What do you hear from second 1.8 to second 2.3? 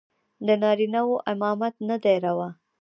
نه دى